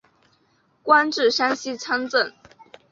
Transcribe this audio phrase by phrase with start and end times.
[0.81, 2.33] 官至山西参政。